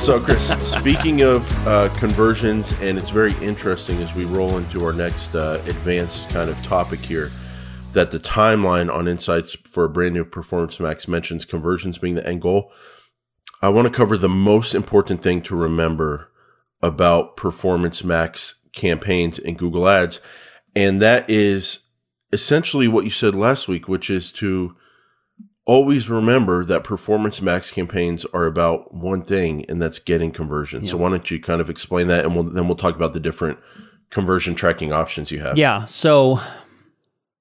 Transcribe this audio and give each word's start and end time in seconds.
So, 0.00 0.18
Chris, 0.18 0.48
speaking 0.66 1.20
of 1.20 1.68
uh, 1.68 1.90
conversions, 1.90 2.72
and 2.80 2.96
it's 2.96 3.10
very 3.10 3.34
interesting 3.42 3.98
as 3.98 4.14
we 4.14 4.24
roll 4.24 4.56
into 4.56 4.82
our 4.82 4.94
next 4.94 5.34
uh, 5.34 5.62
advanced 5.66 6.30
kind 6.30 6.48
of 6.48 6.56
topic 6.64 7.00
here, 7.00 7.30
that 7.92 8.10
the 8.10 8.18
timeline 8.18 8.92
on 8.92 9.06
Insights 9.06 9.58
for 9.66 9.84
a 9.84 9.90
brand 9.90 10.14
new 10.14 10.24
Performance 10.24 10.80
Max 10.80 11.06
mentions 11.06 11.44
conversions 11.44 11.98
being 11.98 12.14
the 12.14 12.26
end 12.26 12.40
goal. 12.40 12.72
I 13.60 13.68
want 13.68 13.88
to 13.88 13.92
cover 13.92 14.16
the 14.16 14.28
most 14.28 14.74
important 14.74 15.22
thing 15.22 15.42
to 15.42 15.54
remember 15.54 16.32
about 16.80 17.36
Performance 17.36 18.02
Max 18.02 18.54
campaigns 18.72 19.38
in 19.38 19.54
Google 19.54 19.86
Ads, 19.86 20.18
and 20.74 21.02
that 21.02 21.28
is 21.28 21.80
essentially 22.32 22.88
what 22.88 23.04
you 23.04 23.10
said 23.10 23.34
last 23.34 23.68
week, 23.68 23.86
which 23.86 24.08
is 24.08 24.32
to 24.32 24.74
always 25.70 26.10
remember 26.10 26.64
that 26.64 26.82
performance 26.82 27.40
max 27.40 27.70
campaigns 27.70 28.24
are 28.32 28.44
about 28.44 28.92
one 28.92 29.22
thing 29.22 29.64
and 29.68 29.80
that's 29.80 30.00
getting 30.00 30.32
conversion. 30.32 30.82
Yeah. 30.82 30.90
So 30.90 30.96
why 30.96 31.10
don't 31.10 31.30
you 31.30 31.40
kind 31.40 31.60
of 31.60 31.70
explain 31.70 32.08
that 32.08 32.24
and 32.24 32.34
we'll, 32.34 32.42
then 32.42 32.66
we'll 32.66 32.76
talk 32.76 32.96
about 32.96 33.14
the 33.14 33.20
different 33.20 33.56
conversion 34.10 34.56
tracking 34.56 34.92
options 34.92 35.30
you 35.30 35.38
have. 35.38 35.56
Yeah. 35.56 35.86
So 35.86 36.40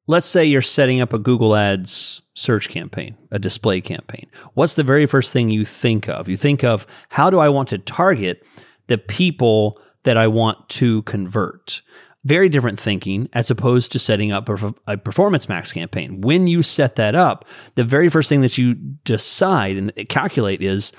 let's 0.05 0.27
say 0.27 0.45
you're 0.45 0.61
setting 0.61 1.01
up 1.01 1.11
a 1.11 1.17
Google 1.17 1.55
Ads 1.55 2.21
search 2.35 2.69
campaign, 2.69 3.17
a 3.31 3.39
display 3.39 3.81
campaign. 3.81 4.27
What's 4.53 4.75
the 4.75 4.83
very 4.83 5.07
first 5.07 5.33
thing 5.33 5.49
you 5.49 5.65
think 5.65 6.07
of? 6.07 6.29
You 6.29 6.37
think 6.37 6.63
of 6.63 6.85
how 7.09 7.31
do 7.31 7.39
I 7.39 7.49
want 7.49 7.69
to 7.69 7.79
target 7.79 8.45
the 8.85 8.99
people 8.99 9.81
that 10.03 10.17
I 10.17 10.27
want 10.27 10.69
to 10.69 11.01
convert? 11.01 11.81
Very 12.25 12.49
different 12.49 12.79
thinking 12.79 13.29
as 13.33 13.49
opposed 13.49 13.91
to 13.93 13.99
setting 13.99 14.31
up 14.31 14.49
a 14.87 14.97
performance 14.97 15.47
max 15.47 15.71
campaign. 15.71 16.21
When 16.21 16.47
you 16.47 16.63
set 16.63 16.95
that 16.97 17.15
up, 17.15 17.45
the 17.75 17.83
very 17.83 18.09
first 18.09 18.29
thing 18.29 18.41
that 18.41 18.57
you 18.57 18.75
decide 18.75 19.77
and 19.77 20.09
calculate 20.09 20.61
is 20.61 20.91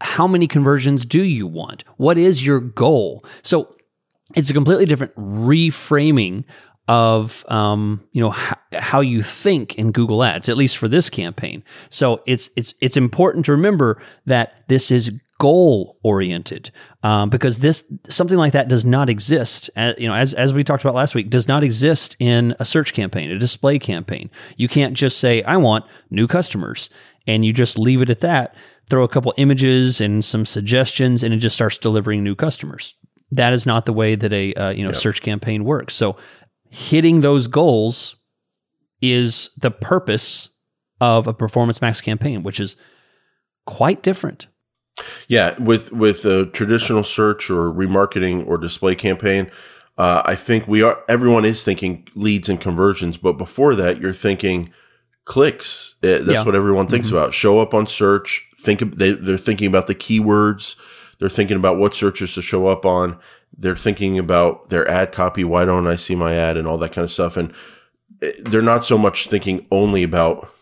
how 0.00 0.28
many 0.28 0.46
conversions 0.46 1.04
do 1.04 1.22
you 1.22 1.46
want? 1.46 1.82
What 1.96 2.18
is 2.18 2.46
your 2.46 2.60
goal? 2.60 3.24
So 3.42 3.74
it's 4.36 4.50
a 4.50 4.54
completely 4.54 4.86
different 4.86 5.14
reframing 5.16 6.44
of 6.86 7.44
um, 7.48 8.02
you 8.12 8.22
know 8.22 8.34
h- 8.34 8.80
how 8.80 9.00
you 9.00 9.22
think 9.22 9.74
in 9.76 9.92
Google 9.92 10.24
Ads, 10.24 10.48
at 10.48 10.56
least 10.56 10.78
for 10.78 10.88
this 10.88 11.10
campaign. 11.10 11.62
So 11.90 12.22
it's 12.26 12.50
it's 12.56 12.72
it's 12.80 12.96
important 12.96 13.44
to 13.46 13.52
remember 13.52 14.02
that 14.26 14.64
this 14.68 14.90
is 14.90 15.12
goal 15.38 15.98
oriented 16.02 16.70
um, 17.02 17.30
because 17.30 17.60
this 17.60 17.90
something 18.08 18.36
like 18.38 18.52
that 18.52 18.68
does 18.68 18.84
not 18.84 19.08
exist 19.08 19.70
uh, 19.76 19.94
you 19.96 20.08
know 20.08 20.14
as, 20.14 20.34
as 20.34 20.52
we 20.52 20.64
talked 20.64 20.82
about 20.82 20.94
last 20.94 21.14
week 21.14 21.30
does 21.30 21.48
not 21.48 21.62
exist 21.62 22.16
in 22.18 22.54
a 22.58 22.64
search 22.64 22.92
campaign 22.92 23.30
a 23.30 23.38
display 23.38 23.78
campaign. 23.78 24.30
You 24.56 24.68
can't 24.68 24.94
just 24.94 25.18
say 25.18 25.42
i 25.42 25.56
want 25.56 25.84
new 26.10 26.26
customers 26.26 26.90
and 27.26 27.44
you 27.44 27.52
just 27.52 27.78
leave 27.78 28.02
it 28.02 28.10
at 28.10 28.20
that 28.20 28.54
throw 28.88 29.04
a 29.04 29.08
couple 29.08 29.34
images 29.36 30.00
and 30.00 30.24
some 30.24 30.46
suggestions 30.46 31.22
and 31.22 31.34
it 31.34 31.38
just 31.38 31.56
starts 31.56 31.78
delivering 31.78 32.24
new 32.24 32.34
customers. 32.34 32.94
That 33.30 33.52
is 33.52 33.66
not 33.66 33.84
the 33.84 33.92
way 33.92 34.14
that 34.14 34.32
a 34.32 34.54
uh, 34.54 34.70
you 34.70 34.82
know 34.82 34.90
yep. 34.90 34.96
search 34.96 35.20
campaign 35.20 35.64
works. 35.64 35.94
So 35.94 36.16
hitting 36.70 37.20
those 37.20 37.46
goals 37.46 38.16
is 39.00 39.50
the 39.58 39.70
purpose 39.70 40.48
of 41.00 41.26
a 41.26 41.34
performance 41.34 41.80
max 41.80 42.00
campaign 42.00 42.42
which 42.42 42.58
is 42.58 42.76
quite 43.66 44.02
different 44.02 44.48
yeah, 45.28 45.58
with 45.58 45.92
with 45.92 46.24
a 46.24 46.46
traditional 46.46 47.04
search 47.04 47.50
or 47.50 47.72
remarketing 47.72 48.46
or 48.46 48.58
display 48.58 48.94
campaign, 48.94 49.50
uh, 49.96 50.22
I 50.24 50.34
think 50.34 50.68
we 50.68 50.82
are. 50.82 51.02
Everyone 51.08 51.44
is 51.44 51.64
thinking 51.64 52.06
leads 52.14 52.48
and 52.48 52.60
conversions, 52.60 53.16
but 53.16 53.34
before 53.34 53.74
that, 53.74 54.00
you're 54.00 54.14
thinking 54.14 54.72
clicks. 55.24 55.96
Eh, 56.02 56.18
that's 56.18 56.28
yeah. 56.28 56.44
what 56.44 56.54
everyone 56.54 56.86
thinks 56.86 57.08
mm-hmm. 57.08 57.16
about. 57.16 57.34
Show 57.34 57.60
up 57.60 57.74
on 57.74 57.86
search. 57.86 58.46
Think 58.60 58.96
they, 58.96 59.12
they're 59.12 59.36
thinking 59.36 59.66
about 59.66 59.86
the 59.86 59.94
keywords. 59.94 60.76
They're 61.18 61.28
thinking 61.28 61.56
about 61.56 61.78
what 61.78 61.94
searches 61.94 62.34
to 62.34 62.42
show 62.42 62.66
up 62.66 62.86
on. 62.86 63.18
They're 63.56 63.76
thinking 63.76 64.18
about 64.18 64.68
their 64.68 64.88
ad 64.88 65.12
copy. 65.12 65.42
Why 65.42 65.64
don't 65.64 65.86
I 65.86 65.96
see 65.96 66.14
my 66.14 66.32
ad 66.34 66.56
and 66.56 66.68
all 66.68 66.78
that 66.78 66.92
kind 66.92 67.04
of 67.04 67.10
stuff? 67.10 67.36
And 67.36 67.52
eh, 68.22 68.32
they're 68.40 68.62
not 68.62 68.84
so 68.84 68.96
much 68.96 69.28
thinking 69.28 69.66
only 69.70 70.02
about 70.02 70.52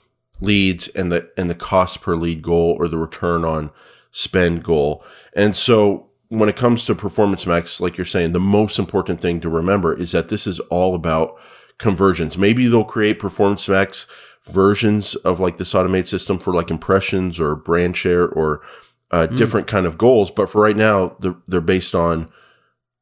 leads 0.40 0.88
and 0.88 1.10
the 1.10 1.30
and 1.36 1.48
the 1.48 1.54
cost 1.54 2.00
per 2.02 2.14
lead 2.14 2.42
goal 2.42 2.76
or 2.78 2.88
the 2.88 2.98
return 2.98 3.44
on 3.44 3.70
spend 4.16 4.64
goal. 4.64 5.04
And 5.34 5.54
so 5.54 6.06
when 6.28 6.48
it 6.48 6.56
comes 6.56 6.86
to 6.86 6.94
performance 6.94 7.46
max, 7.46 7.82
like 7.82 7.98
you're 7.98 8.06
saying, 8.06 8.32
the 8.32 8.40
most 8.40 8.78
important 8.78 9.20
thing 9.20 9.40
to 9.40 9.50
remember 9.50 9.94
is 9.94 10.12
that 10.12 10.30
this 10.30 10.46
is 10.46 10.58
all 10.70 10.94
about 10.94 11.38
conversions. 11.76 12.38
Maybe 12.38 12.66
they'll 12.66 12.82
create 12.82 13.18
performance 13.18 13.68
max 13.68 14.06
versions 14.46 15.16
of 15.16 15.38
like 15.38 15.58
this 15.58 15.74
automated 15.74 16.08
system 16.08 16.38
for 16.38 16.54
like 16.54 16.70
impressions 16.70 17.38
or 17.38 17.54
brand 17.54 17.94
share 17.94 18.26
or 18.26 18.62
uh, 19.10 19.26
mm. 19.26 19.36
different 19.36 19.66
kind 19.66 19.84
of 19.84 19.98
goals. 19.98 20.30
But 20.30 20.48
for 20.48 20.62
right 20.62 20.76
now, 20.76 21.14
they're, 21.20 21.36
they're 21.46 21.60
based 21.60 21.94
on 21.94 22.30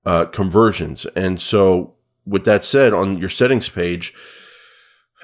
uh, 0.04 0.24
conversions. 0.26 1.06
And 1.14 1.41
so 1.41 1.94
with 2.26 2.44
that 2.47 2.64
said, 2.64 2.92
on 2.92 3.19
your 3.19 3.30
settings 3.30 3.69
page, 3.69 4.12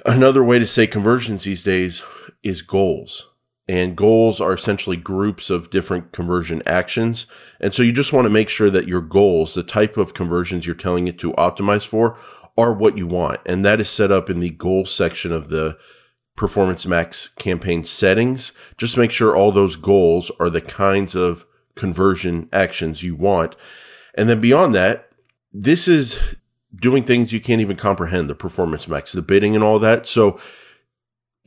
another 0.07 0.45
way 0.45 0.61
to 0.61 0.69
say 0.69 0.87
conversions 0.87 1.43
these 1.43 1.65
days 1.65 2.05
is 2.45 2.63
goals 2.63 3.30
and 3.71 3.95
goals 3.95 4.41
are 4.41 4.53
essentially 4.53 4.97
groups 4.97 5.49
of 5.49 5.71
different 5.71 6.11
conversion 6.11 6.61
actions. 6.67 7.27
And 7.61 7.73
so 7.73 7.85
you 7.85 7.93
just 7.93 8.13
want 8.13 8.27
to 8.27 8.31
make 8.31 8.49
sure 8.49 8.69
that 8.69 8.89
your 8.89 9.01
goals, 9.01 9.55
the 9.55 9.63
type 9.63 9.97
of 9.97 10.13
conversions 10.13 10.67
you're 10.67 10.75
telling 10.75 11.07
it 11.07 11.21
to 11.21 11.31
optimize 11.35 11.87
for, 11.87 12.19
are 12.59 12.73
what 12.73 12.99
you 12.99 13.07
want. 13.07 13.39
And 13.47 13.65
that 13.65 13.79
is 13.79 13.89
set 13.89 14.11
up 14.11 14.29
in 14.29 14.41
the 14.41 14.51
goals 14.51 14.93
section 14.93 15.31
of 15.31 15.51
the 15.51 15.79
Performance 16.35 16.85
Max 16.85 17.29
campaign 17.29 17.85
settings. 17.85 18.53
Just 18.77 18.97
make 18.97 19.13
sure 19.13 19.37
all 19.37 19.53
those 19.53 19.77
goals 19.77 20.33
are 20.41 20.51
the 20.51 20.61
kinds 20.61 21.15
of 21.15 21.47
conversion 21.77 22.49
actions 22.53 23.05
you 23.05 23.15
want. 23.15 23.55
And 24.17 24.29
then 24.29 24.41
beyond 24.41 24.75
that, 24.75 25.11
this 25.53 25.87
is 25.87 26.19
doing 26.75 27.05
things 27.05 27.33
you 27.33 27.41
can't 27.41 27.61
even 27.61 27.77
comprehend 27.77 28.29
the 28.29 28.35
Performance 28.35 28.89
Max, 28.89 29.13
the 29.13 29.23
bidding 29.23 29.55
and 29.55 29.63
all 29.63 29.79
that. 29.79 30.09
So 30.09 30.41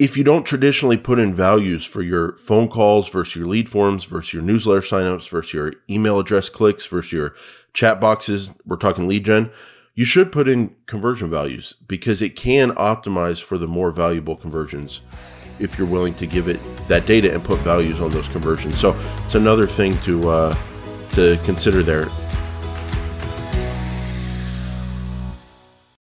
if 0.04 0.18
you 0.18 0.24
don't 0.26 0.44
traditionally 0.44 0.98
put 0.98 1.18
in 1.18 1.34
values 1.34 1.86
for 1.86 2.02
your 2.02 2.36
phone 2.36 2.68
calls 2.68 3.08
versus 3.08 3.38
your 3.38 3.48
lead 3.48 3.70
forms 3.70 4.04
versus 4.04 4.34
your 4.34 4.44
newsletter 4.44 4.82
signups 4.82 5.30
versus 5.30 5.54
your 5.54 5.74
email 5.90 6.20
address 6.20 6.50
clicks 6.50 6.86
versus 6.86 7.14
your 7.14 7.34
chat 7.74 8.02
boxes, 8.02 8.52
we're 8.66 8.76
talking 8.76 9.08
lead 9.08 9.24
gen, 9.24 9.50
you 9.96 10.04
should 10.04 10.30
put 10.30 10.50
in 10.50 10.76
conversion 10.88 11.30
values 11.30 11.78
because 11.88 12.22
it 12.22 12.36
can 12.36 12.72
optimize 12.72 13.42
for 13.42 13.58
the 13.58 13.68
more 13.68 13.92
valuable 13.92 14.36
conversions 14.36 15.00
if 15.60 15.78
you're 15.78 15.88
willing 15.88 16.16
to 16.16 16.28
give 16.28 16.50
it 16.50 16.60
that 16.90 17.06
data 17.06 17.34
and 17.34 17.42
put 17.42 17.60
values 17.60 18.02
on 18.02 18.12
those 18.12 18.28
conversions. 18.28 18.78
So 18.78 19.00
it's 19.24 19.36
another 19.36 19.68
thing 19.68 19.98
to 20.00 20.30
uh, 20.30 20.58
to 21.12 21.40
consider 21.46 21.82
there. 21.82 22.10